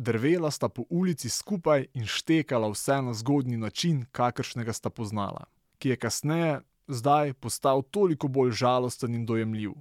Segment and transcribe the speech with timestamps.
[0.00, 5.44] drvela sta po ulici skupaj in štekala vse na zgodnji način, kakršnega sta poznala,
[5.78, 9.72] ki je kasneje, zdaj, postal toliko bolj žalosten in dojemljiv.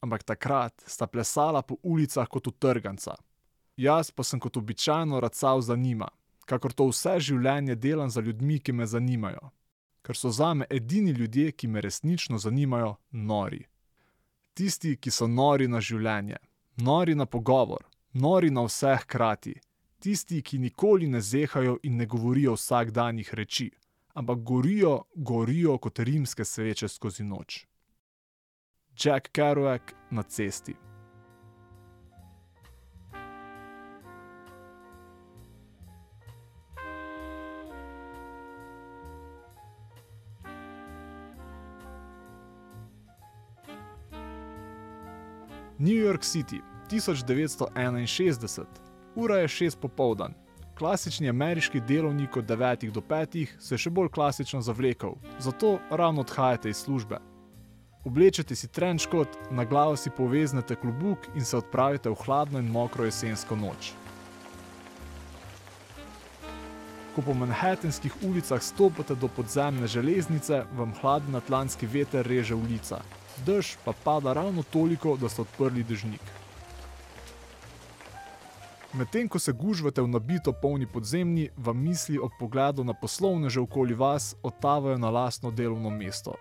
[0.00, 3.14] Ampak takrat sta plesala po ulicah kot utrganca.
[3.76, 6.08] Jaz pa sem kot običajno racal za njima,
[6.44, 9.50] kakor to vse življenje delam za ljudmi, ki me zanimajo.
[10.04, 13.64] Ker so zame edini ljudje, ki me resnično zanimajo, nori.
[14.54, 16.36] Tisti, ki so nori na življenje,
[16.76, 19.54] nori na pogovor, nori na vse hkrati,
[19.98, 23.70] tisti, ki nikoli ne zehajo in ne govorijo vsakdanjih reči,
[24.14, 27.66] ampak gorijo, gorijo kot rimske sveče skozi noč.
[29.04, 30.74] Jack Kerouac na cesti.
[45.78, 46.60] New York City,
[46.94, 48.64] 1961,
[49.14, 50.34] ura je šest popoldan.
[50.78, 56.20] Klasični ameriški delovnik od 9 do 5 se je še bolj klasično zavlekel, zato ravno
[56.20, 57.18] odhajate iz službe.
[58.04, 63.04] Oblečete si trenčkot, na glavo si poveznete klobuk in se odpravite v hladno in mokro
[63.04, 63.92] jesensko noč.
[67.14, 73.00] Ko po manhattanskih ulicah stopate do podzemne železnice, vam hladen atlantski veter reže ulica,
[73.46, 76.43] dež pa pada ravno toliko, da ste odprli dežnik.
[78.94, 83.94] Medtem ko se gužvate v nabito polni podzemni, vam misli ob pogledu na poslovneže okoli
[83.94, 86.34] vas odtavajo na lastno delovno mesto.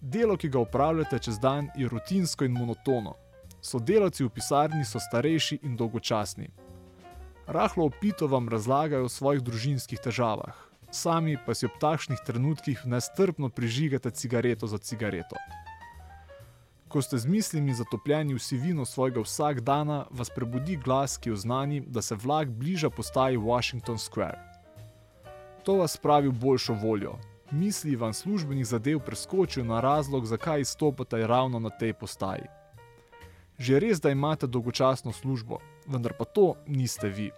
[0.00, 3.14] Delo, ki ga upravljate čez dan, je rutinsko in monotono.
[3.62, 6.50] Sodelavci v pisarni so starejši in dolgočasni.
[7.46, 10.52] Rahlo opito vam razlagajo o svojih družinskih težavah,
[10.90, 15.36] sami pa si ob takšnih trenutkih nestrpno prižigate cigareto za cigareto.
[16.92, 22.02] Ko ste z mislimi zatopljeni v sivino svojega vsakdana, vas prebudi glas, ki oznani, da
[22.02, 24.38] se vlak bliža postaji Washington Square.
[25.64, 27.14] To vas spravi v boljšo voljo.
[27.50, 32.44] Misli vam službenih zadev preskočijo na razlog, zakaj izstopate ravno na tej postaji.
[33.58, 37.30] Že res, da imate dolgočasno službo, vendar pa to niste vi.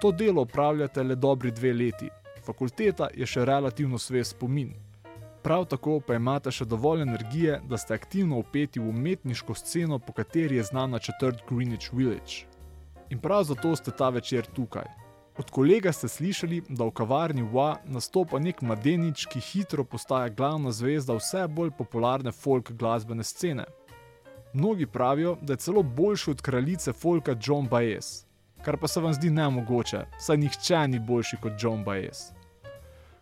[0.00, 2.08] To delo opravljate le dobri dve leti,
[2.44, 4.85] fakulteta je še relativno svej spomin.
[5.46, 10.10] Prav tako pa imate še dovolj energije, da ste aktivno upeti v umetniško sceno, po
[10.12, 12.48] kateri je znana četrt Greenwich Village.
[13.14, 14.88] In prav zato ste ta večer tukaj.
[15.38, 20.72] Od kolega ste slišali, da v kavarni Wa nastopa nek mladenič, ki hitro postaja glavna
[20.74, 23.68] zvezda vse bolj popularne folk glasbene scene.
[24.52, 28.24] Mnogi pravijo, da je celo boljši od kraljice folka John Baez,
[28.64, 32.32] kar pa se vam zdi nemogoče, saj nihče ni boljši kot John Baez.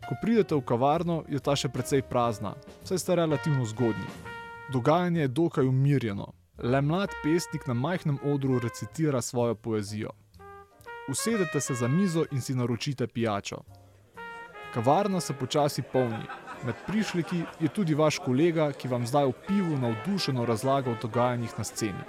[0.09, 2.55] Ko pridete v kavarno, je ta še precej prazna,
[2.85, 4.05] saj ste relativno zgodni.
[4.73, 6.27] Dogajanje je dokaj umirjeno,
[6.59, 10.11] le mlad pesnik na majhnem odru recitira svojo poezijo.
[11.09, 13.63] Usedete se za mizo in si naročite pijačo.
[14.75, 16.25] Kavarna se počasi polni,
[16.67, 21.59] med prišleki je tudi vaš kolega, ki vam zdaj v pivu navdušeno razlaga o dogajanjih
[21.59, 22.09] na sceni.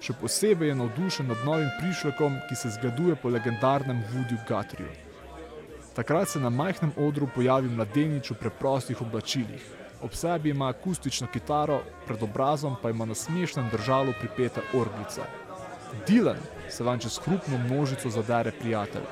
[0.00, 5.07] Še posebej je navdušen nad novim prišlekom, ki se zgleduje po legendarnem Woodyu Guthrieju.
[5.94, 9.64] Takrat se na majhnem odru pojavi mladenič v preprostih oblačilih.
[10.02, 15.22] Ob sebi ima akustično kitaro, pred obrazom pa ima na smešnem držalu pripete orglice.
[16.06, 16.38] Dylan
[16.68, 19.02] se vam čez hrupno množico zadere prijatelj.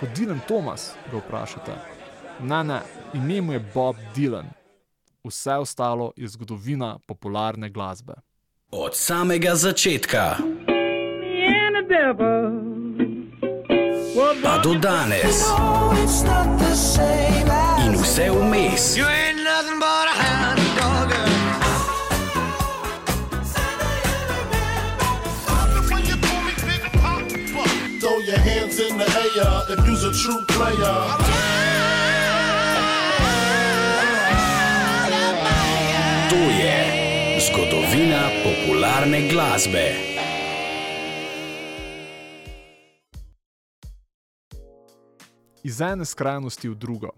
[0.00, 1.74] Kot Dylan Thomas, ga vprašate.
[2.40, 2.80] Ne, ne,
[3.14, 4.46] ime mu je Bob Dylan.
[5.24, 8.14] Vse ostalo je zgodovina popularne glasbe.
[8.70, 10.36] Od samega začetka
[14.42, 15.44] pa do danes
[17.84, 18.96] in vse vmes.
[28.30, 30.98] Hands in the air if you's a true player.
[36.30, 36.76] To je
[37.40, 40.19] zgodovina popularne glasbe.
[45.62, 47.10] Iz ene skrajnosti v drugo.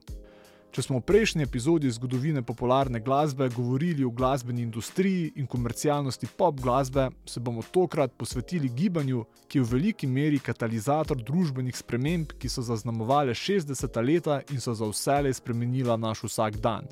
[0.72, 6.56] Če smo v prejšnji epizodi zgodovine popularne glasbe govorili o glasbeni industriji in komercialnosti pop
[6.60, 12.48] glasbe, se bomo tokrat posvetili gibanju, ki je v veliki meri katalizator družbenih sprememb, ki
[12.48, 16.88] so zaznamovale 60-ta leta in so za vselej spremenila naš vsak dan.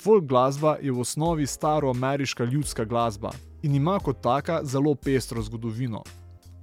[0.00, 3.34] Folk glasba je v osnovi staroameriška ljudska glasba
[3.66, 6.04] in ima kot taka zelo pestro zgodovino.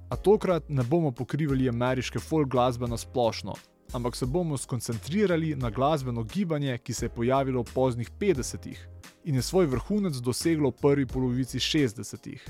[0.08, 3.54] A tokrat ne bomo pokrivali ameriške folk glasbe na splošno,
[3.92, 8.88] ampak se bomo skoncentrirali na glasbeno gibanje, ki se je pojavilo v poznih 50-ih
[9.24, 12.48] in je svoj vrhunec doseglo v prvi polovici 60-ih.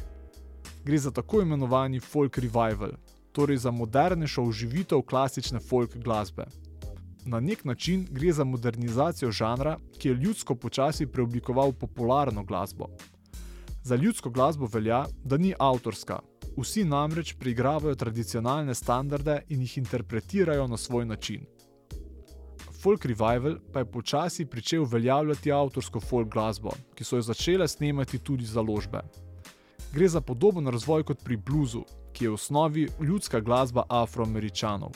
[0.85, 2.95] Gre za tako imenovani folk revival,
[3.33, 6.47] torej za modernejšo uživitev klasične folk glasbe.
[7.27, 12.87] Na nek način gre za modernizacijo žanra, ki je ljudsko počasi preoblikoval popularno glasbo.
[13.83, 16.21] Za ljudsko glasbo velja, da ni avtorska,
[16.61, 21.47] vsi namreč preigravajo tradicionalne standarde in jih interpretirajo na svoj način.
[22.83, 28.19] Folk revival pa je počasi pričel uveljavljati avtorsko folk glasbo, ki so jo začele snemati
[28.19, 29.01] tudi založbe.
[29.93, 31.83] Gre za podoben razvoj kot pri bluzu,
[32.13, 34.93] ki je v osnovi ljudska glasba afroameričanov.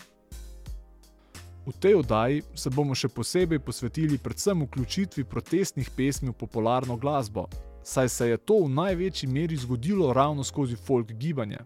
[1.66, 7.46] V tej oddaji se bomo še posebej posvetili predvsem vključitvi protestnih pesmi v popularno glasbo,
[7.82, 11.58] saj se je to v največji meri zgodilo ravno skozi folk gibanje.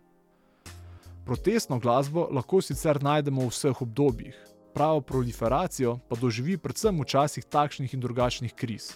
[1.25, 4.37] Protestno glasbo lahko sicer najdemo v vseh obdobjih,
[4.75, 8.93] pravo proliferacijo pa doživi predvsem v časih takšnih in drugačnih kriz.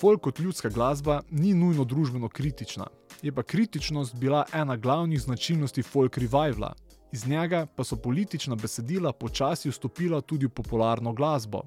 [0.00, 2.86] Folk kot ljudska glasba ni nujno družbeno kritična,
[3.22, 6.74] je pa kritičnost bila ena glavnih značilnosti folk revivala,
[7.12, 11.62] iz njega pa so politična besedila počasi vstopila tudi v popularno glasbo.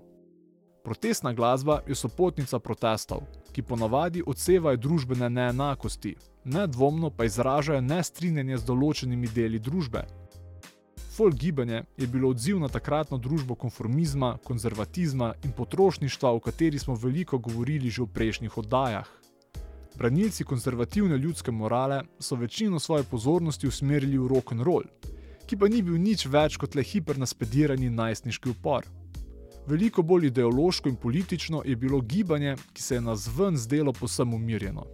[0.83, 8.65] Protestna glasba je sopotnica protestov, ki ponavadi odsevajo družbene neenakosti, nedvomno pa izražajo nestrinjenje z
[8.65, 10.05] določenimi deli družbe.
[11.19, 16.95] Folk gibanje je bilo odziv na takratno družbo konformizma, konzervatizma in potrošništva, o kateri smo
[16.95, 19.09] veliko govorili že v prejšnjih oddajah.
[19.97, 24.87] Branilci konzervativne ljudske morale so večino svoje pozornosti usmerili v rock and roll,
[25.45, 28.87] ki pa ni bil nič več kot le hipernaspirani najstniški upor.
[29.69, 34.33] Veliko bolj ideološko in politično je bilo gibanje, ki se je na zven zdelo posem
[34.33, 34.85] umirjeno.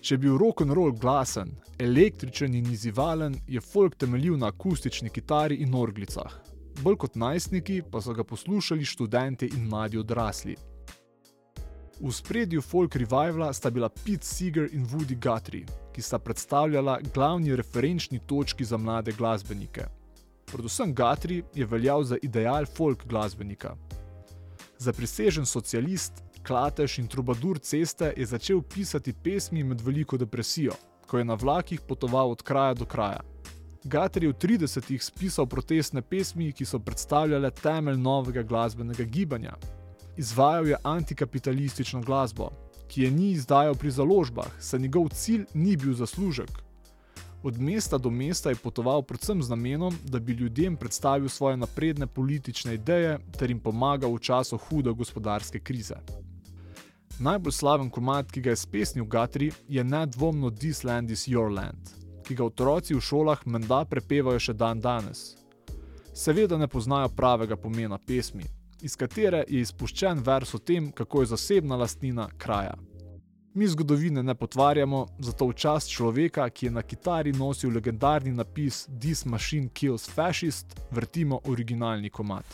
[0.00, 5.08] Če je bil rock and roll glasen, električen in izivalen, je folk temeljil na akustični
[5.10, 6.34] kitari in orglicah.
[6.82, 10.56] Bolj kot najstniki pa so ga poslušali študenti in mladi odrasli.
[12.00, 17.56] V spredju folk revivala sta bila Pete Seeger in Woody Guthrie, ki sta predstavljala glavni
[17.56, 19.88] referenčni točki za mlade glasbenike.
[20.52, 23.74] Predvsem Guthrie je veljal za ideal folk glasbenika.
[24.78, 30.76] Zaprisežen socialist, klatež in trubadur ceste je začel pisati pesmi med veliko depresijo,
[31.06, 33.20] ko je na vlakih potoval od kraja do kraja.
[33.84, 39.56] Gater je v 30-ih spisal protestne pesmi, ki so predstavljale temelj novega glasbenega gibanja.
[40.16, 42.50] Izvajal je antikapitalistično glasbo,
[42.88, 46.67] ki je ni izdajal pri založbah, saj njegov cilj ni bil zaslužek.
[47.42, 52.06] Od mesta do mesta je potoval predvsem z namenom, da bi ljudem predstavil svoje napredne
[52.06, 55.94] politične ideje ter jim pomagal v času hude gospodarske krize.
[57.18, 61.90] Najbolj slaven komat, ki ga je spesnil Gatri, je nedvomno This Land is Your Land,
[62.26, 65.36] ki ga otroci v šolah menda prepevajo še dan danes.
[66.14, 68.44] Seveda ne poznajo pravega pomena pesmi,
[68.82, 72.74] iz katere je izpuščen vers o tem, kako je zasebna lastnina kraja.
[73.58, 78.86] Mi zgodovine ne potvarjamo, zato v čast človeka, ki je na kitari nosil legendarni napis
[79.00, 82.44] This Machine Kills Fascist, vrtimo originalni komat.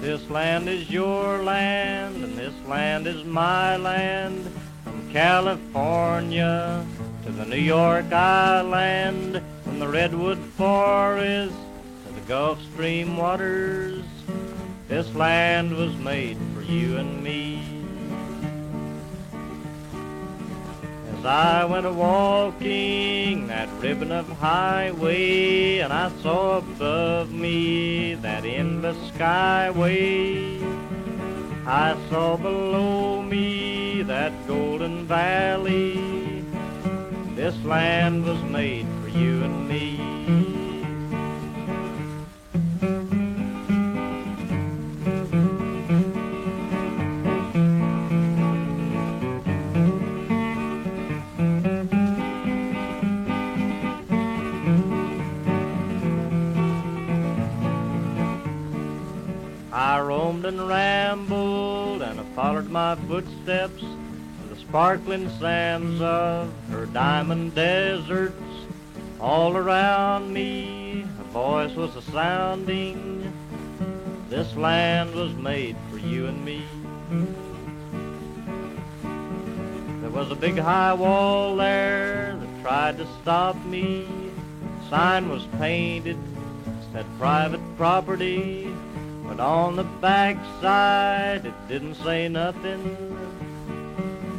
[0.00, 4.61] This land is your land, and this land is my land.
[5.12, 6.86] California
[7.26, 11.54] to the New York Island, from the Redwood Forest
[12.06, 14.02] to the Gulf Stream waters.
[14.88, 17.62] This land was made for you and me.
[21.18, 28.46] As I went a walking that ribbon of highway, and I saw above me that
[28.46, 30.58] endless skyway.
[31.66, 33.71] I saw below me
[34.12, 36.44] that golden valley.
[37.34, 39.98] This land was made for you and me.
[59.72, 63.82] I roamed and rambled, and I followed my footsteps
[64.72, 68.42] sparkling sands of her diamond deserts.
[69.20, 73.30] All around me, a voice was a sounding.
[74.30, 76.64] This land was made for you and me.
[80.00, 84.06] There was a big high wall there that tried to stop me.
[84.88, 86.16] Sign was painted,
[86.94, 88.74] said private property.
[89.26, 93.11] But on the backside, it didn't say nothing.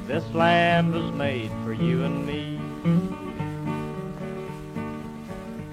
[0.08, 2.58] This land was made for you and me.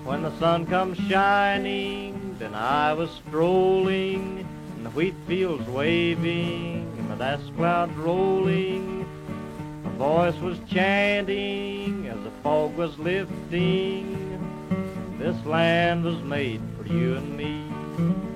[0.04, 4.46] When the sun comes shining, and I was strolling,
[4.76, 9.04] and the wheat fields waving, and the dust clouds rolling.
[9.82, 14.16] My voice was chanting as the fog was lifting.
[15.18, 18.29] This land was made for you and me.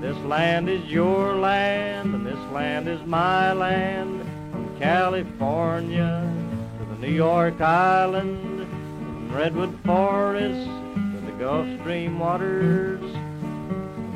[0.00, 4.20] This land is your land, and this land is my land.
[4.52, 6.30] From California
[6.78, 13.00] to the New York Island, from Redwood Forest to the Gulf Stream waters.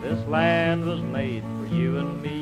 [0.03, 2.40] This land was made for you and me.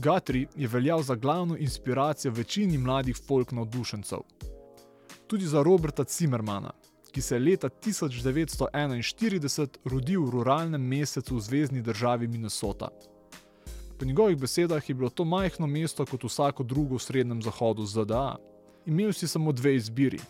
[0.00, 4.18] Guthrie je veljal za glavno inspiracijo večini mladih folk navdušencev.
[5.26, 6.72] Tudi za Roberta Zimmermana,
[7.12, 12.88] ki se je leta 1941 rodil v ruralnem mesecu v zvezdni državi Minnesota.
[13.98, 18.36] Po njegovih besedah je bilo to majhno mesto kot vsako drugo v srednjem zahodu ZDA.
[18.86, 20.20] Imel si samo dve izbiri: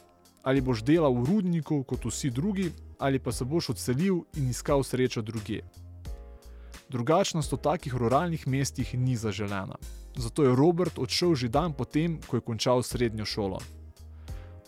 [0.42, 4.82] ali boš delal v rudniku kot vsi drugi, ali pa se boš odselil in iskal
[4.82, 5.62] srečo drugje.
[6.90, 9.78] Drugačnost v takih ruralnih mestih ni zaželena.
[10.18, 13.60] Zato je Robert odšel že dan potem, ko je končal srednjo šolo.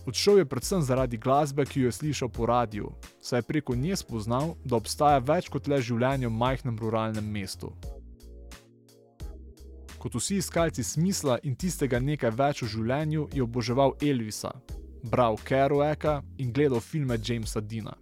[0.06, 2.90] Odšel je predvsem zaradi glasbe, ki jo je slišal po radiju,
[3.22, 7.74] saj je preko nje spoznal, da obstaja več kot le življenje v majhnem ruralnem mestu.
[9.98, 14.50] Kot vsi iskalci smisla in tistega nekaj več v življenju, je oboževal Elvisa,
[15.02, 17.94] bral Kerouaka in gledal filme Jamesa Dina.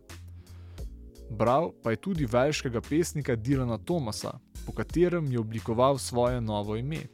[1.30, 7.06] Bral pa je tudi velškega pesnika Dilana Thomasa, po katerem je oblikoval svoje novo ime.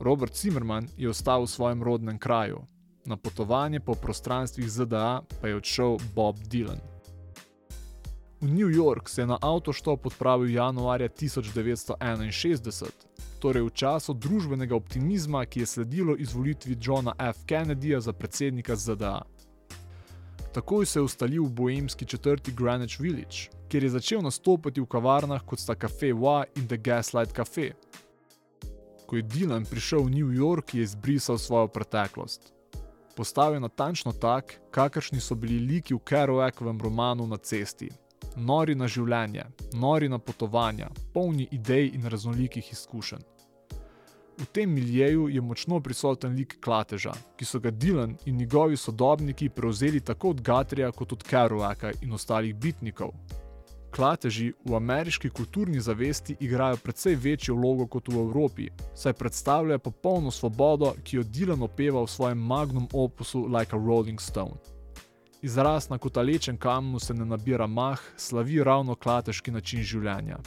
[0.00, 2.58] Robert Zimmerman je ostal v svojem rodnem kraju,
[3.04, 6.78] na potovanje po prostranstvih ZDA pa je odšel Bob Dylan.
[8.40, 12.90] V New York se je na avtoštop odpravil januarja 1961,
[13.40, 17.36] torej v času družbenega optimizma, ki je sledilo izvolitvi Johna F.
[17.46, 19.22] Kennedyja za predsednika ZDA.
[20.58, 23.36] Takoj se je ustalil v boemski četrti Greenwich Village,
[23.68, 27.70] kjer je začel nastopati v kavarnah kot sta Cafe Wa in The Gaslight Cafe.
[29.06, 32.52] Ko je Dylan prišel v New York, je izbrisal svojo preteklost.
[33.16, 37.88] Postavil natančno tak, kakršni so bili liki v Kerouakovem romanu Na cesti.
[38.36, 43.22] Nori na življenje, nori na potovanja, polni idej in raznolikih izkušenj.
[44.38, 49.48] V tem miljeju je močno prisoten lik Klateža, ki so ga Dylan in njegovi sodobniki
[49.48, 53.10] prevzeli tako od Gatrija kot od Kerouaka in ostalih bitnikov.
[53.90, 60.30] Klateži v ameriški kulturni zavesti igrajo precej večjo vlogo kot v Evropi, saj predstavljajo popolno
[60.30, 64.54] svobodo, ki jo Dylan opeva v svojem magnum opusu Like a Rolling Stone.
[65.42, 70.38] Izraz na kotalečem kamnu se ne nabira mah, slavi ravno klatežki način življenja.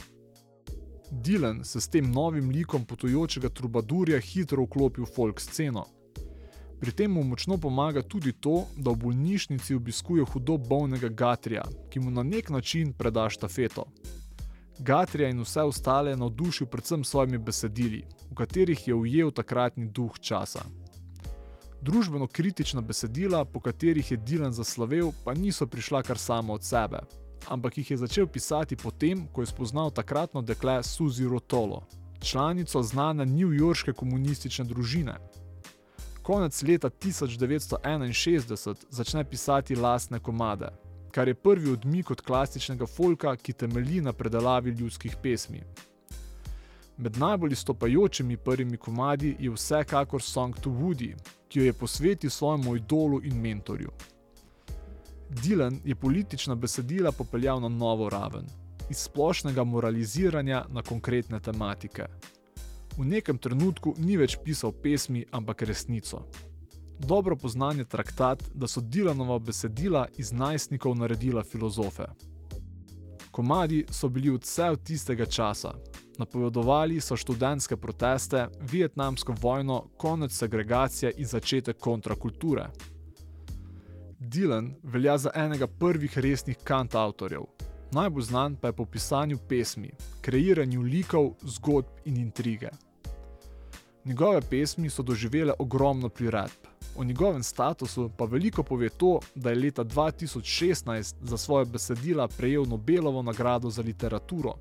[1.12, 5.84] Dylan se s tem novim likom potujočega trubadurja hitro vklopi v folk sceno.
[6.80, 12.00] Pri tem mu močno pomaga tudi to, da v bolnišnici obiskuje hudo bolnega Gatrija, ki
[12.00, 13.84] mu na nek način preda štafeto.
[14.78, 20.16] Gatrija in vse ostale je navdušil predvsem svojimi besedili, v katerih je ujel takratni duh
[20.18, 20.64] časa.
[21.82, 27.04] Družbeno kritična besedila, po katerih je Dylan zaslovel, pa niso prišla kar samo od sebe,
[27.48, 31.82] ampak jih je začel pisati potem, ko je spoznal takratno dekle Suzy Rotolo,
[32.20, 35.14] članico znane newyorške komunistične družine.
[36.22, 40.68] Konec leta 1961 začne pisati lastne komade,
[41.10, 45.62] kar je prvi odmik od klasičnega folka, ki temelji na predelavi ljudskih pesmi.
[46.96, 51.14] Med najbolj stopajočimi prvimi komadi je vsekakor Song to Woody,
[51.48, 53.90] ki jo je posvetil svojemu idolu in mentorju.
[55.32, 58.46] Dylan je politična besedila popeljal na novo raven,
[58.90, 62.06] iz splošnega moraliziranja na konkretne tematike.
[62.98, 66.26] V nekem trenutku ni več pisal pesmi, ampak resnico.
[66.98, 72.04] Dobro poznan je traktat, da so Dylanova besedila iz najstnikov naredila filozofe.
[73.30, 75.72] Komadi so bili vse od tistega časa.
[76.18, 82.68] Napovedovali so študentske proteste, vietnamsko vojno, konec segregacije in začetek kontrakulture.
[84.22, 87.42] Dylan velja za enega prvih resnih kantautorjev.
[87.92, 92.68] Najbolj znan pa je po pisanju pesmi, kreiranju likov, zgodb in intrige.
[94.04, 96.70] Njegove pesmi so doživele ogromno priredb.
[96.96, 102.64] O njegovem statusu pa veliko pove to, da je leta 2016 za svoje besedila prejel
[102.68, 104.54] Nobelovo nagrado za literaturo.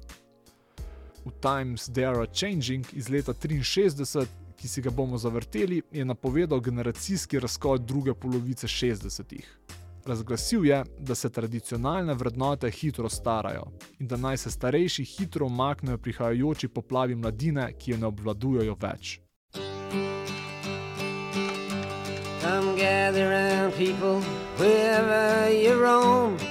[1.25, 4.25] V Times They Are Changing iz leta 1963
[4.61, 9.57] ki si ga bomo zavrteli, je napovedal generacijski razkol druge polovice 60-ih.
[10.05, 13.63] Razglasil je, da se tradicionalne vrednote hitro starajo
[13.99, 19.19] in da naj se starejši hitro umaknejo prihajajoči poplavi mladine, ki jo ne obvladujejo več.
[22.41, 24.21] Come gather round people
[24.57, 26.50] wherever you roam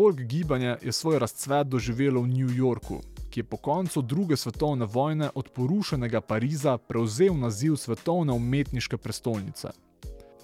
[0.00, 4.86] Folk gibanje je svoj razcvet doživelo v New Yorku, ki je po koncu druge svetovne
[4.86, 9.68] vojne od porušenega Pariza prevzel naziv svetovne umetniške prestolnice.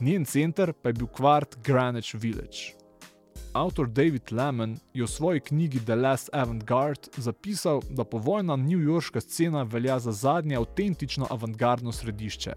[0.00, 2.76] Njen center pa je bil kvart Greenwich Village.
[3.52, 9.62] Avtor David Lemon je v svoji knjigi The Last Avantgarde zapisal, da povojna newyorška scena
[9.62, 12.52] velja za zadnje avtentično avantgardno središče.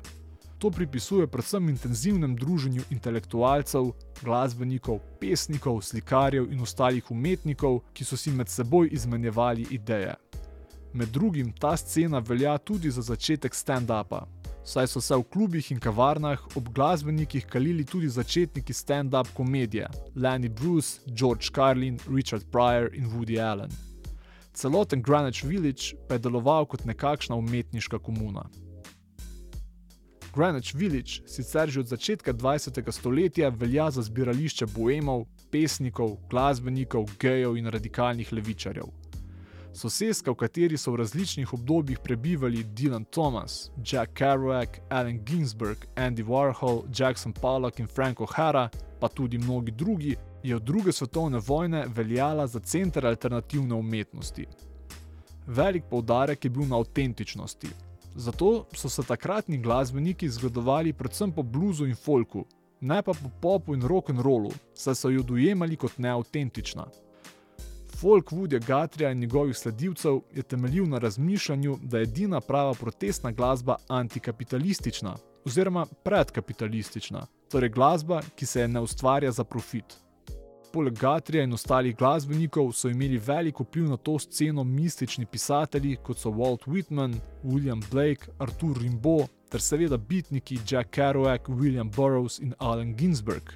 [0.60, 3.94] To pripisuje predvsem intenzivnem druženju intelektualcev,
[4.24, 10.16] glasbenikov, pesnikov, slikarjev in ostalih umetnikov, ki so si med seboj izmenjevali ideje.
[10.94, 14.26] Med drugim ta scena velja tudi za začetek stand-upa,
[14.66, 20.50] saj so se v klubih in kavarnah ob glasbenikih kalili tudi začetniki stand-up komedije Lenny
[20.50, 23.72] Bruce, George Carlin, Richard Pryor in Woody Allen.
[24.54, 28.44] Celoten Greenwich Village pa je deloval kot nekakšna umetniška komuna.
[30.36, 32.92] Greenwich Village sicer že od začetka 20.
[32.92, 38.86] stoletja velja za zbirališče boemov, pesnikov, glasbenikov, gejev in radikalnih levičarjev.
[39.74, 46.24] Soseska, v kateri so v različnih obdobjih prebivali Dylan Thomas, Jack Kerouac, Allen Ginsberg, Andy
[46.24, 51.86] Warhol, Jackson Pollock in Frank O'Hara, pa tudi mnogi drugi, je od druge svetovne vojne
[51.88, 54.46] veljala za center alternativne umetnosti.
[55.48, 57.68] Velik poudarek je bil na avtentičnosti,
[58.16, 62.46] Zato so se takratni glasbeniki zgledovali predvsem po bluzu in folku,
[62.82, 66.86] ne pa po popu in rock'n'rollu, saj so jo dojemali kot neautentična.
[68.00, 73.32] Folk Woodja Gatrija in njegovih sledilcev je temeljil na razmišljanju, da je edina prava protestna
[73.32, 80.09] glasba antikapitalistična oziroma predkapitalistična, torej glasba, ki se ne ustvarja za profit.
[80.72, 86.20] Poleg Gatrija in ostalih glasbenikov so imeli velik vpliv na to sceno mistični pisatelji, kot
[86.20, 92.54] so Walt Whitman, William Blake, Arthur Rimbaud ter seveda bitniki Jack Kerouac, William Burroughs in
[92.60, 93.50] Allen Ginsberg.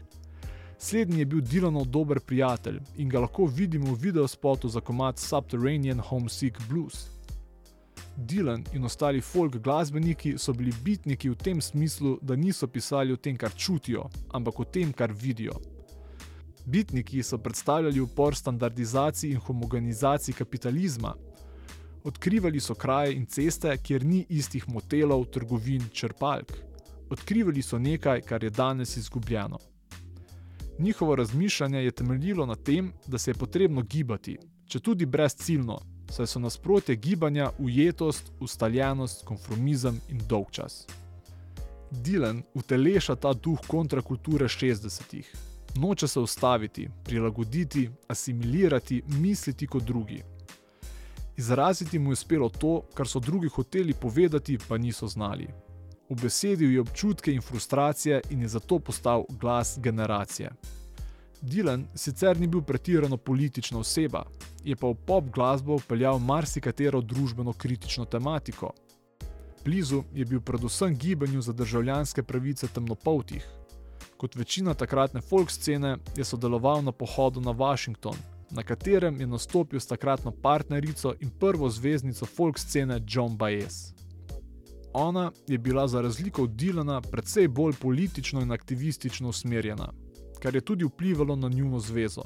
[0.78, 6.00] Slednji je bil Dylanov dober prijatelj in ga lahko vidimo v videospotu za komat Subterranean
[6.00, 7.08] Homesick Blues.
[8.18, 13.18] Dylan in ostali folk glasbeniki so bili bitniki v tem smislu, da niso pisali o
[13.18, 15.62] tem, kar čutijo, ampak o tem, kar vidijo.
[16.66, 21.16] Bitniki so predstavljali upor standardizaciji in homogenizaciji kapitalizma.
[22.04, 26.54] Odkrivali so kraje in ceste, kjer ni istih motelov, trgovin, črpalk.
[27.10, 29.58] Odkrivali so nekaj, kar je danes izgubljeno.
[30.80, 36.28] Njihovo razmišljanje je temeljilo na tem, da se je potrebno gibati, če tudi brezciljno, saj
[36.28, 40.88] so nasprotje gibanja ujetost, ustaljenost, konformizem in dolgčas.
[41.92, 45.53] Dylan uteleša ta duh kontrakulture 60-ih.
[45.76, 50.24] Noče se ustaviti, prilagoditi, asimilirati, misliti kot drugi.
[51.38, 55.48] Izraziti mu je uspelo to, kar so drugi hoteli povedati, pa niso znali.
[56.10, 60.52] Ubesedil je občutke in frustracije in je zato postal glas generacije.
[61.42, 64.24] Dylan sicer ni bil pretirano politična oseba,
[64.64, 68.72] je pa v pop glasbo peljal marsikatero družbeno kritično tematiko.
[69.66, 73.48] Blizu je bil predvsem gibanju za državljanske pravice temnopoltih.
[74.24, 78.16] Kot večina takratne folk scene je sodeloval na pohodu na Washington,
[78.52, 83.92] na katerem je nastopil s takratno partnerico in prvo zvezdnico folk scene John Baez.
[84.94, 89.92] Ona je bila za razliko od Dylana precej bolj politično in aktivistično usmerjena,
[90.40, 92.24] kar je tudi vplivalo na njuno zvezo.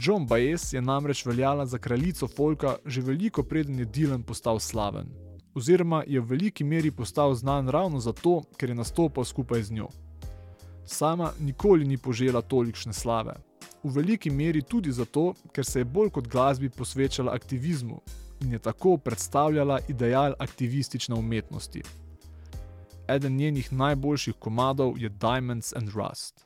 [0.00, 5.06] John Baez je namreč veljala za kraljico folka že veliko preden je Dylan postal slaven,
[5.54, 9.88] oziroma je v veliki meri postal znan ravno zato, ker je nastopal skupaj z njo.
[10.86, 13.34] Sama nikoli ni požela tolikšne slave.
[13.82, 18.00] V veliki meri tudi zato, ker se je bolj kot glasbi posvečala aktivizmu
[18.40, 21.82] in je tako predstavljala ideal aktivistične umetnosti.
[23.08, 26.45] Eden njenih najboljših komadov je Diamonds and Rust.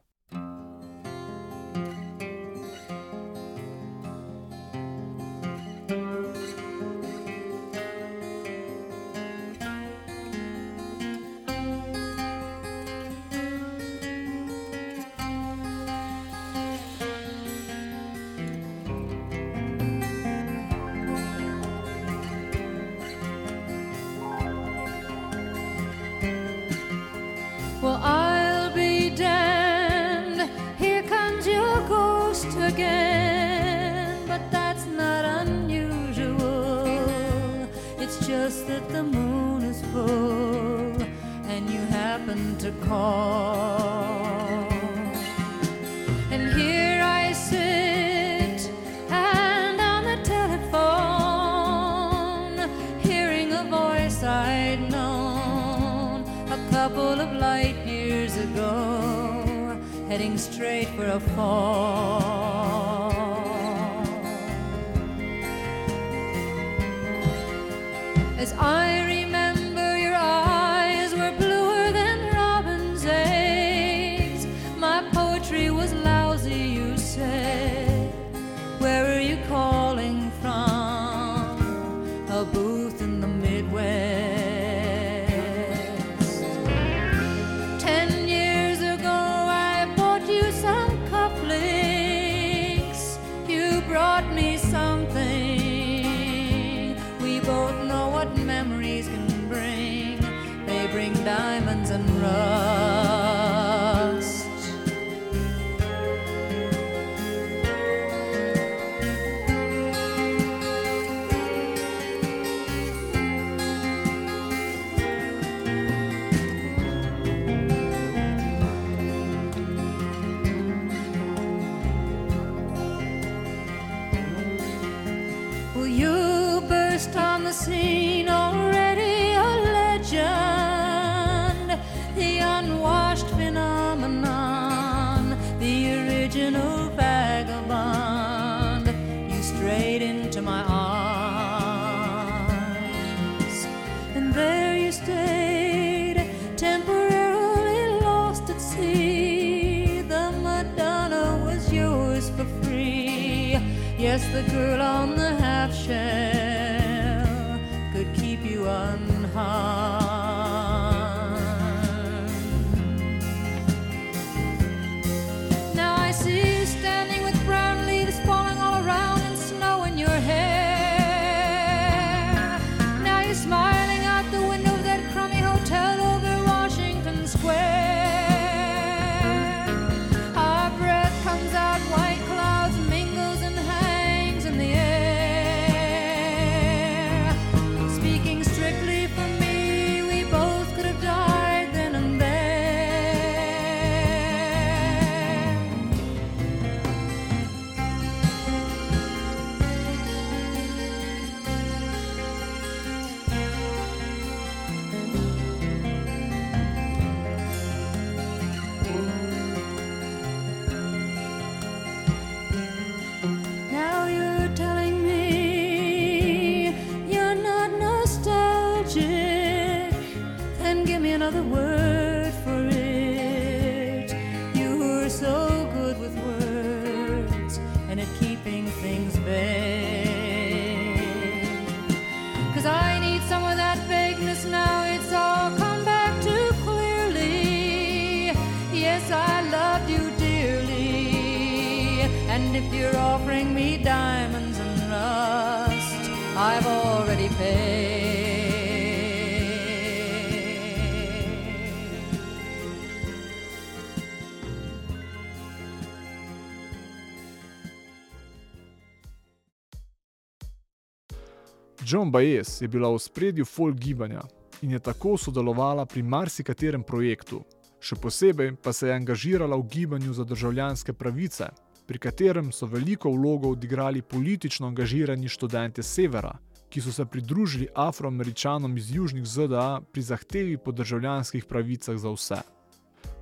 [261.93, 264.21] Joan Baez je bila v spredju folk gibanja
[264.63, 267.41] in je tako sodelovala pri marsikaterem projektu.
[267.81, 271.49] Še posebej pa se je angažirala v gibanju za državljanske pravice,
[271.87, 276.37] pri katerem so veliko vlogo odigrali politično angažirani študenti severa,
[276.71, 282.43] ki so se pridružili afroameričanom iz južnih ZDA pri zahtevi po državljanskih pravicah za vse.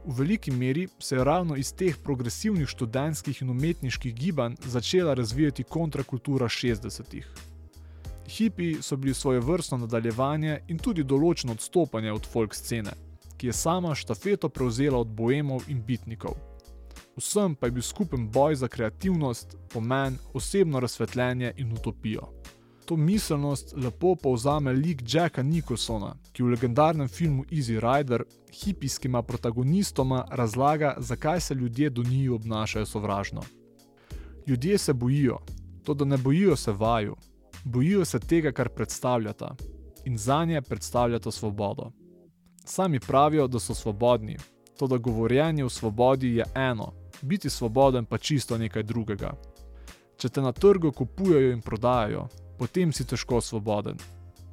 [0.05, 5.65] V veliki meri se je ravno iz teh progresivnih študentskih in umetniških gibanj začela razvijati
[5.65, 7.49] kontrakultura 60-ih.
[8.29, 12.93] Hipiji so bili svoje vrstno nadaljevanje in tudi določeno odstopanje od folk scene,
[13.37, 16.37] ki je sama štafeto prevzela od boemov in bitnikov.
[17.17, 22.29] Vsem pa je bil skupen boj za kreativnost, pomen, osebno razsvetljenje in utopijo.
[22.85, 30.25] To miselnost lepo povzame lik Jacka Nicholsona, ki v legendarnem filmu Easy Rider hipijskima protagonistoma
[30.31, 33.43] razlaga, zakaj se ljudje do njiju obnašajo sovražno.
[34.47, 35.39] Ljudje se bojijo,
[35.85, 37.17] to da ne bojijo se vaju,
[37.65, 39.57] bojijo se tega, kar predstavljata
[40.05, 41.93] in za nje predstavljata svobodo.
[42.65, 44.37] Sami pravijo, da so svobodni,
[44.77, 46.93] to da govorjenje o svobodi je eno,
[47.23, 49.33] biti svoboden pa čisto nekaj drugega.
[50.17, 53.97] Če te na trgu kupujejo in prodajajo, potem si težko svoboden.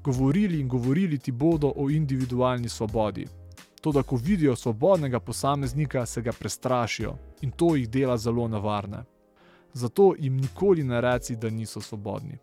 [0.03, 3.27] Govorili in govorili ti bodo o individualni svobodi.
[3.81, 9.03] To, da ko vidijo svobodnega posameznika, se ga prestrašijo in to jih dela zelo nevarne.
[9.73, 12.37] Zato jim nikoli ne reci, da niso svobodni.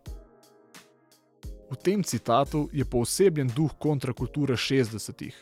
[1.72, 5.36] V tem citatu je poosebljen duh kontrakulture 60-ih.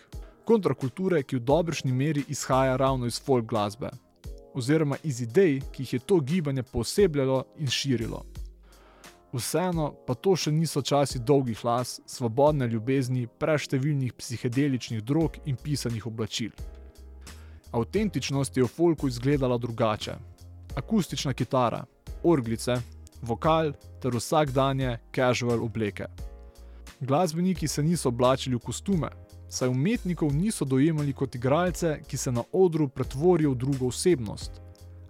[0.46, 3.90] Kontrakulture, ki v dobršni meri izhaja ravno iz folk glasbe,
[4.54, 8.22] oziroma iz idej, ki jih je to gibanje posebljalo in širilo.
[9.32, 16.06] Vseeno pa to še niso časi dolgih las, svobodne ljubezni, preštevilnih psihedeličnih drog in pisanih
[16.06, 16.54] oblačil.
[17.74, 20.14] Avtentičnost je v folku izgledala drugače.
[20.78, 21.84] Akustična kitara,
[22.22, 22.78] orglice,
[23.22, 26.06] vokal ter vsakdanje casual obleke.
[27.00, 29.08] Glasbeniki se niso oblačili v kostume,
[29.48, 34.60] saj umetnikov niso dojemali kot igralce, ki se na odru pretvorijo v drugo osebnost,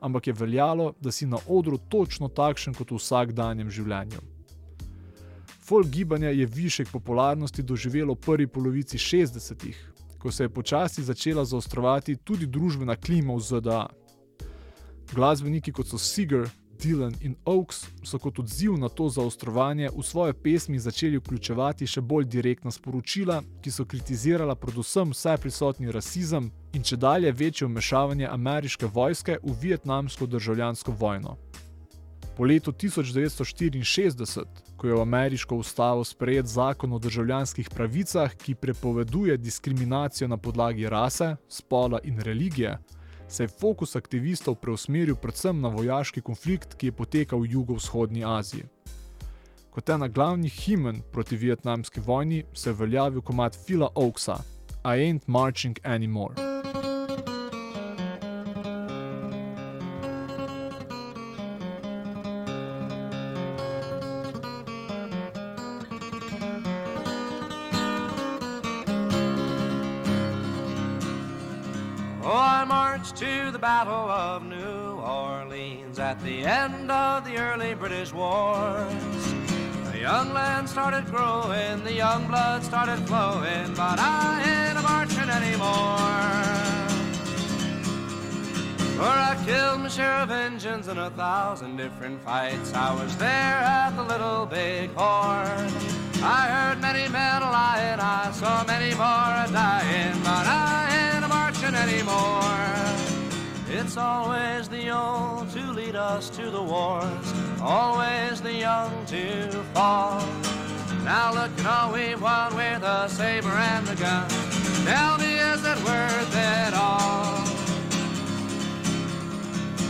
[0.01, 4.23] ampak je veljalo, da si na odru točno takšen kot v vsakdanjem življenju.
[5.71, 11.45] Folk gibanje je višek popularnosti doživelo v prvi polovici 60-ih, ko se je počasi začela
[11.45, 13.87] zaostrovati tudi družbena klima v ZDA.
[15.15, 16.49] Glasbeniki kot so Seeger,
[16.81, 22.01] Dylan in Oaks so kot odziv na to zaostrovanje v svoje pesmi začeli vključevati še
[22.01, 28.29] bolj direktna sporočila, ki so kritizirala predvsem vse prisotni rasizem in če dalje večje vmešavanje
[28.29, 31.37] ameriške vojske v vietnamsko državljansko vojno.
[32.37, 34.45] Po letu 1964,
[34.77, 40.89] ko je v ameriško ustavo sprejet zakon o državljanskih pravicah, ki prepoveduje diskriminacijo na podlagi
[40.89, 42.79] rase, spola in religije,
[43.31, 48.67] se je fokus aktivistov preusmeril predvsem na vojaški konflikt, ki je potekal v jugovzhodni Aziji.
[49.71, 54.43] Kot ena glavnih himen proti vietnamski vojni se je veljavil komat Phila Oaksa:
[54.85, 56.50] I ain't marching anymore.
[76.23, 79.35] The end of the early British wars.
[79.91, 85.31] The young land started growing, the young blood started flowing, but I ain't a marching
[85.31, 86.41] anymore.
[88.97, 92.75] For I killed my share of Injuns in a thousand different fights.
[92.75, 95.73] I was there at the Little Big Horn.
[96.23, 101.75] I heard many men lying, I saw many more dying, but I ain't a marching
[101.75, 102.90] anymore.
[103.91, 110.25] It's always the old to lead us to the wars, always the young to fall.
[111.03, 114.29] Now look at all we've won with the saber and the gun.
[114.87, 117.45] Tell me, is it worth it all?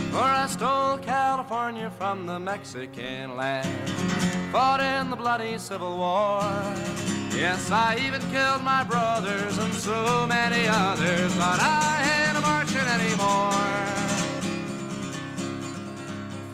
[0.09, 3.87] For I stole California from the Mexican land,
[4.51, 6.41] fought in the bloody Civil War.
[7.37, 12.87] Yes, I even killed my brothers and so many others, but I ain't a marching
[12.97, 13.80] anymore.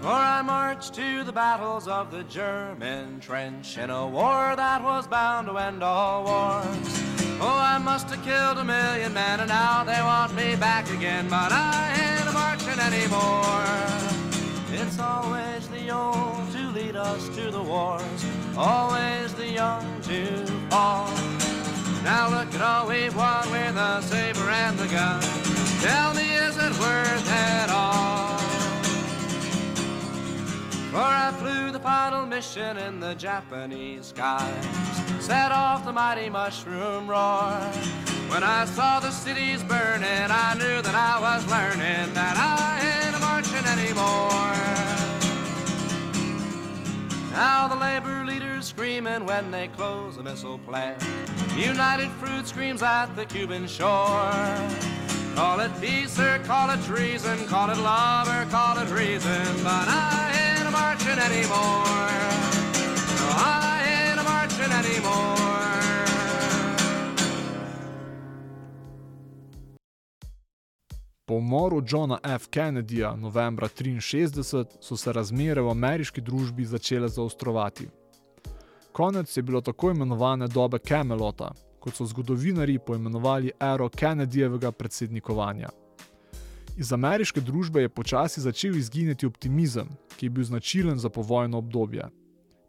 [0.01, 5.07] For I marched to the battles of the German trench in a war that was
[5.07, 7.07] bound to end all wars.
[7.39, 11.27] Oh, I must have killed a million men, and now they want me back again,
[11.29, 13.67] but I ain't marching anymore.
[14.79, 21.09] It's always the old to lead us to the wars, always the young to fall.
[22.03, 25.21] Now look at all we've won with the saber and the gun.
[25.81, 28.36] Tell me, is it worth it all?
[30.97, 34.65] For I flew the final mission in the Japanese skies,
[35.19, 37.53] set off the mighty mushroom roar.
[38.31, 43.21] When I saw the cities burning, I knew that I was learning that I ain't
[43.21, 44.57] marching anymore.
[47.31, 50.99] Now the labor leaders screaming when they close a missile plant.
[51.55, 54.33] United Fruit screams at the Cuban shore.
[55.35, 59.87] Call it peace or call it treason, call it love or call it reason, but
[59.87, 60.36] I
[60.77, 62.17] marching anymore.
[63.19, 65.37] No, I ain't a marching anymore.
[71.25, 72.47] Po umoru Johna F.
[72.49, 77.87] Kennedyja novembra 1963 so se razmere v ameriški družbi začele zaostrovati.
[78.91, 85.69] Konec je bilo tako imenovane dobe Camelota, kot so zgodovinari poimenovali ero Kennedyjevega predsednikovanja.
[86.77, 89.87] Iz ameriške družbe je počasi začel izginjati optimizem,
[90.17, 92.05] ki je bil značilen za povojno obdobje.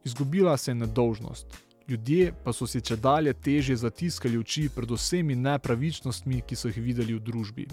[0.04, 1.46] Izgubila se je nedolžnost,
[1.88, 6.78] ljudje pa so si če dalje težje zatiskali oči pred vsemi nepravičnostmi, ki so jih
[6.84, 7.66] videli v družbi.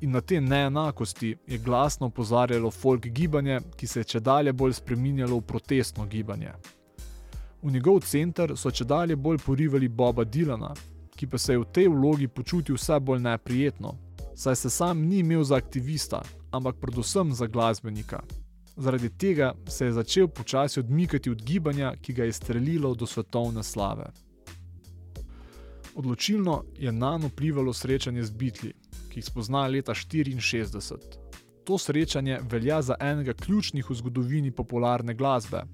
[0.00, 4.76] In na te neenakosti je glasno opozarjalo folk gibanje, ki se je če dalje bolj
[4.82, 6.52] spreminjalo v protestno gibanje.
[7.62, 10.74] V njegov center so če dalje bolj porivali Boba Dylana,
[11.16, 13.96] ki pa se je v tej vlogi počutil vse bolj neprijetno,
[14.38, 18.20] saj se sam ni imel za aktivista, ampak predvsem za glasbenika.
[18.76, 23.62] Zaradi tega se je začel počasi odmikati od gibanja, ki ga je streljilo do svetovne
[23.62, 24.06] slave.
[25.94, 28.72] Odločilno je nanj vplivalo srečanje z Beatli,
[29.10, 30.96] ki jih spozna leta 1964.
[31.64, 35.64] To srečanje velja za enega ključnih v zgodovini popularne glasbe.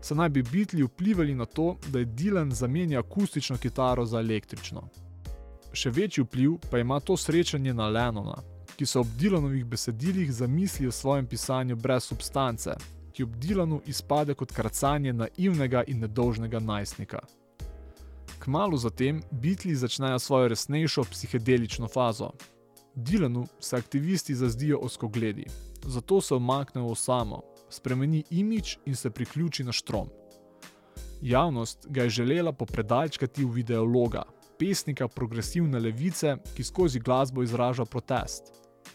[0.00, 4.88] Se naj bi Beatli vplivali na to, da je Dylan zamenjal akustično kitaro za električno.
[5.72, 8.42] Še večji vpliv pa ima to srečanje na Lennona,
[8.76, 12.74] ki se ob Dylanovih besedilih zamisli o svojem pisanju brez substance,
[13.12, 17.20] ki ob Dylanu izpade kot krcanje naivnega in nedolžnega najstnika.
[18.42, 22.32] Kmalo zatem Beatli začnejo svojo resnejšo psihedelično fazo.
[22.94, 25.46] Dylanu se aktivisti zazdijo oskogledi,
[25.86, 30.08] zato se omaknejo v samo, spremeni imič in se priključi na štrom.
[31.22, 34.22] Javnost ga je želela popredalčkati v videologa,
[34.62, 38.52] pesnika progresivne levice, ki skozi glasbo izraža protest.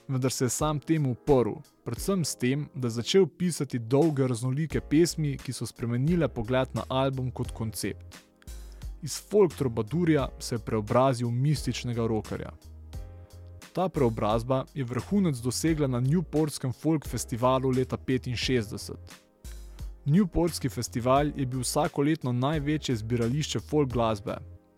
[0.07, 4.81] Vendar se je sam temu uprl, predvsem s tem, da je začel pisati dolge raznolike
[4.81, 8.15] pesmi, ki so spremenile pogled na album kot koncept.
[9.03, 12.55] Iz folk trobadurja se je preobrazil v mističnega rokerja.
[13.73, 18.95] Ta preobrazba je vrhunec dosegla na Newportskem folk festivalu leta 1965.
[20.05, 24.37] Newportski festival je bil vsakoletno največje zbirališče folk glasbe,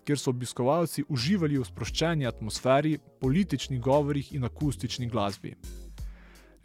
[0.10, 5.51] kjer so obiskovalci uživali v sproščeni atmosferi, političnih govorih in akustični glasbi.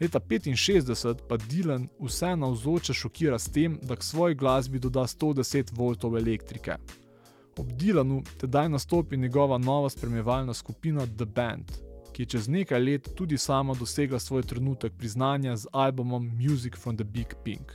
[0.01, 5.69] Leta 1965 pa Dylan vse navzoče šokira s tem, da k svoji glasbi doda 110
[5.77, 6.79] V elektrike.
[7.57, 11.71] Ob Dylanu tedaj nastopi njegova nova spremljevalna skupina The Band,
[12.13, 16.97] ki je čez nekaj let tudi sama dosegla svoj trenutek priznanja z albumom Music from
[16.97, 17.71] the Big Pink.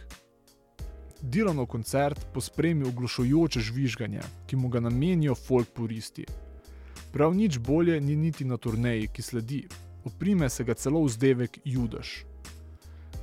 [1.22, 6.24] Dylanov koncert pospremi oglušujoče žvižganje, ki mu ga namenijo folk puristi.
[7.12, 9.68] Prav nič bolje ni niti na turneji, ki sledi,
[10.04, 12.24] oprime se ga celo vzdevek Judaš.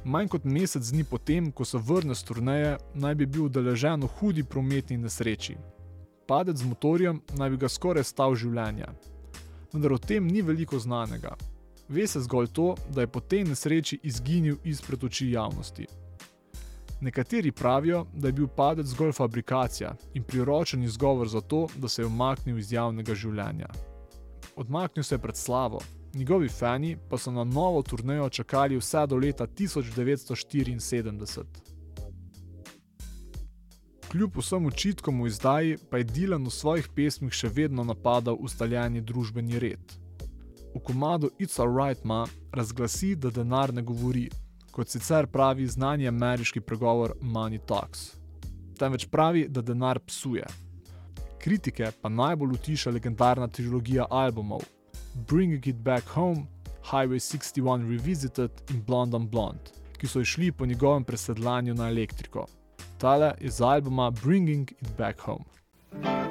[0.03, 4.07] Manj kot mesec dni potem, ko se vrne s turneje, naj bi bil udeležen v
[4.19, 5.57] hudi prometni nesreči.
[6.27, 8.93] Padec z motorjem naj bi ga skoraj stal življenja.
[9.73, 11.33] Vendar o tem ni veliko znanega.
[11.89, 15.87] Ve se zgolj to, da je po tej nesreči izginil izpred oči javnosti.
[17.01, 22.01] Nekateri pravijo, da je bil padec zgolj fabrikacija in priročen izgovor za to, da se
[22.01, 23.67] je umaknil iz javnega življenja.
[24.55, 25.79] Odmaknil se je pred slavo,
[26.13, 31.43] njegovi fani pa so na novo turnejo čakali vse do leta 1974.
[34.11, 39.01] Kljub vsem očitkom v izdaji, pa je Dylan v svojih pesmih še vedno napadal ustaljeni
[39.01, 39.93] družbeni red.
[40.73, 44.29] V komadu It's Alright Ma razglasi, da denar ne govori,
[44.77, 48.11] kot sicer pravi znani ameriški pregovor Money Talks.
[48.77, 50.45] Temveč pravi, da denar psuje.
[51.41, 54.61] Kritike pa najbolj utiša legendarna trilogija albumov
[55.27, 56.45] Bringing It Back Home,
[56.91, 62.45] Highway 61 Revisited in Blonde on Blonde, ki so išli po njegovem presedlanju na elektriko.
[62.97, 66.26] Tale je z albuma Bringing It Back Home.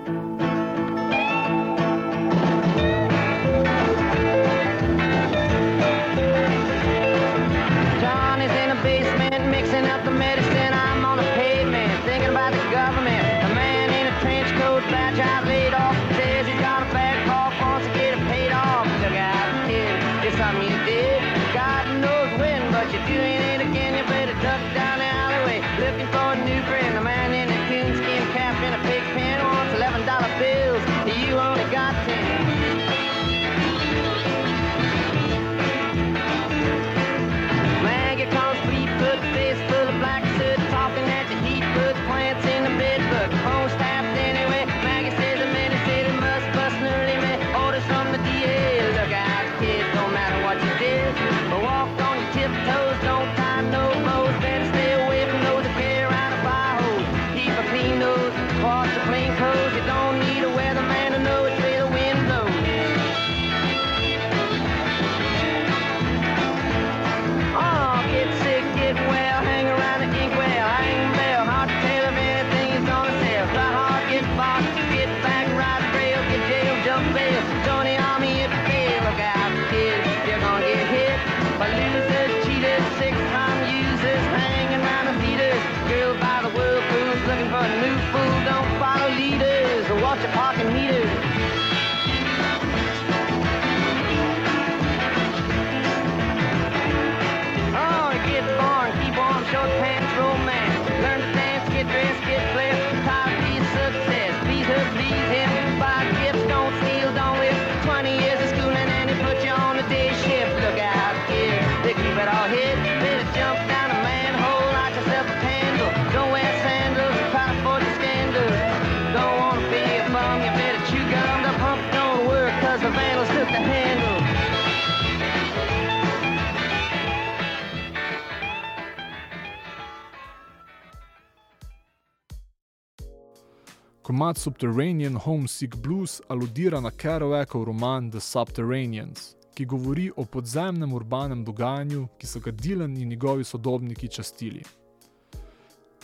[134.17, 141.43] Komad Subterranean Homesick Blues aludira na Kerouacov roman The Subterraneans, ki govori o podzemnem urbanem
[141.45, 144.63] dogajanju, ki so ga Dylan in njegovi sodobniki častili.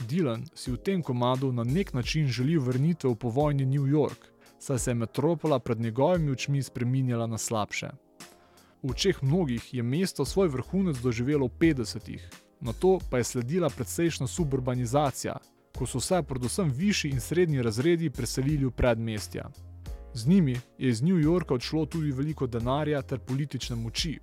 [0.05, 4.79] Dylan si v tem komadu na nek način želi vrnitev v povojni New York, saj
[4.79, 7.91] se je metropola pred njegovimi očmi spreminjala na slabše.
[8.83, 12.29] V očeh mnogih je mesto svoj vrhunec doživelo v 50-ih,
[12.61, 15.37] na to pa je sledila precejšna suburbanizacija,
[15.79, 19.51] ko so se predvsem višji in srednji razredi preselili v predmestja.
[20.15, 24.19] Z njimi je iz New Yorka odšlo tudi veliko denarja ter politične moči,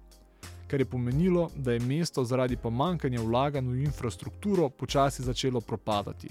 [0.68, 6.30] kar je pomenilo, da je mesto zaradi pomankanja vlaganj v infrastrukturo počasi začelo propadati.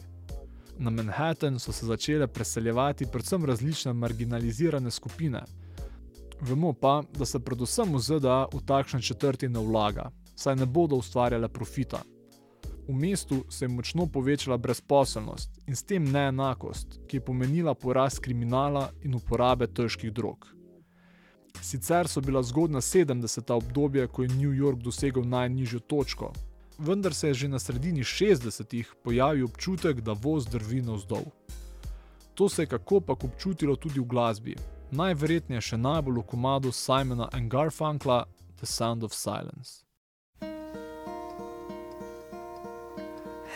[0.78, 5.42] Na Manhattan so se začele preseljevati predvsem različne marginalizirane skupine.
[6.40, 10.96] Vemo pa, da se predvsem v ZDA v takšne četrti ne vlaga, saj ne bodo
[10.96, 12.02] ustvarjale profita.
[12.88, 18.18] V mestu se je močno povečala brezposelnost in s tem neenakost, ki je pomenila porast
[18.24, 20.46] kriminala in uporabe težkih drog.
[21.60, 23.52] Sicer so bila zgodna 70.
[23.52, 26.32] obdobja, ko je New York dosegel najnižjo točko,
[26.78, 31.24] vendar se je že na sredini 60-ih pojavil občutek, da voz drvi navzdol.
[32.34, 34.56] To se je kakopak občutilo tudi v glasbi,
[34.90, 38.24] najverjetneje še najbolj v komadu Simona and Garfunkla
[38.56, 39.87] The Sound of Silence.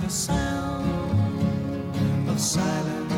[0.00, 0.88] The sound
[2.28, 3.12] of silence.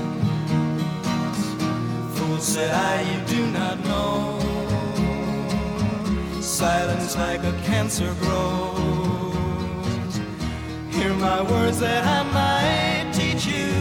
[2.18, 4.40] Fool said I, you do not know.
[6.40, 10.14] Silence like a cancer grows.
[10.90, 13.72] Hear my words that I might teach you.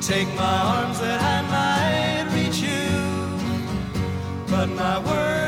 [0.00, 2.88] Take my arms that I might reach you.
[4.48, 5.47] But my words,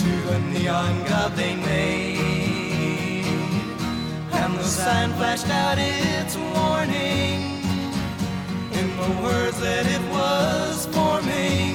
[0.03, 3.25] to the neon god they made.
[4.39, 7.37] And the sign flashed out its warning
[8.79, 11.73] in the words that it was forming.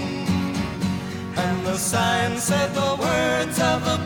[1.44, 3.98] And the sign said the words of the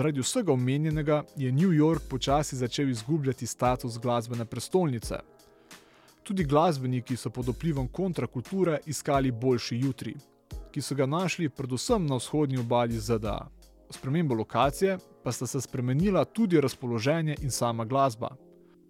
[0.00, 5.14] Zaradi vsega omenjenega je New York počasi začel izgubljati status glasbene prestolnice.
[6.22, 10.14] Tudi glasbeniki so pod vplivom kontrakulture iskali boljši jutri,
[10.70, 13.48] ki so ga našli predvsem na vzhodnji obali ZDA.
[13.90, 18.30] S premembo lokacije pa sta se spremenila tudi razpoloženje in sama glasba.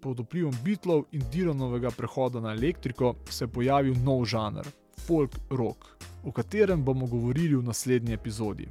[0.00, 4.66] Pod vplivom Beatlov in Dylanovega prehoda na elektriko se je pojavil nov žanr,
[5.06, 5.90] folk rock,
[6.24, 8.68] o katerem bomo govorili v naslednji epizodi.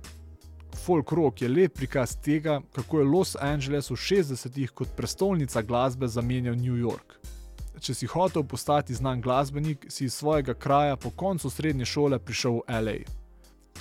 [0.85, 6.07] Folk rock je lep prikaz tega, kako je Los Angeles v 60-ih kot prestolnica glasbe
[6.07, 7.19] zamenjal New York.
[7.79, 12.59] Če si hotel postati znan glasbenik, si iz svojega kraja po koncu srednje šole prišel
[12.59, 12.97] v LA.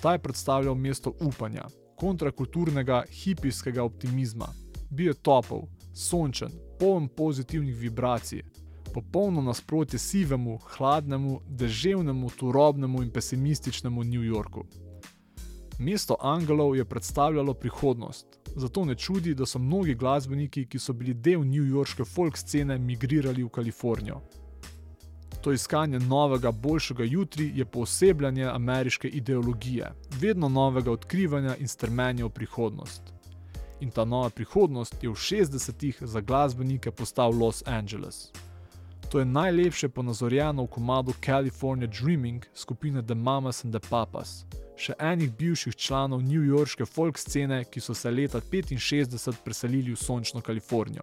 [0.01, 4.49] Ta je predstavljal mesto upanja, kontrakulturnega, hipijskega optimizma.
[4.91, 8.43] Bil je topel, sončen, poln pozitivnih vibracij,
[8.95, 14.67] popolno nasprotje sivemu, hladnemu, deževnemu, turobnemu in pesimističnemu New Yorku.
[15.79, 18.27] Mesto Angelov je predstavljalo prihodnost,
[18.57, 23.45] zato ne čudi, da so mnogi glasbeniki, ki so bili del newyorške folk scene, migrirali
[23.45, 24.21] v Kalifornijo.
[25.43, 32.31] To iskanje novega, boljšega jutri je poosebljanje ameriške ideologije, vedno novega odkrivanja in strmenja v
[32.31, 33.03] prihodnost.
[33.81, 38.33] In ta nova prihodnost je v 60-ih za glasbenike postal Los Angeles.
[39.09, 44.45] To je najlepše ponazorjeno v komadu California Dreaming skupine The Mamas and the Papas,
[44.77, 50.41] še enih bivših članov newyorške folk scene, ki so se leta 65 preselili v sončno
[50.41, 51.03] Kalifornijo.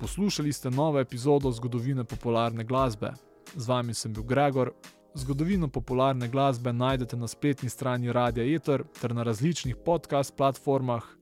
[0.00, 3.12] Poslušali ste novo epizodo zgodovine popularne glasbe.
[3.56, 4.72] Z vami sem bil Gregor.
[5.14, 11.19] Zgodovino popularne glasbe najdete na spletni strani Radia Eter ter na različnih podcast platformah.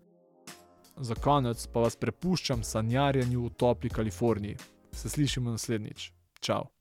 [1.01, 4.57] Za konec pa vas prepuščam sanjarjenju v topli Kaliforniji.
[4.93, 6.13] Se slišimo naslednjič.
[6.41, 6.78] Ciao!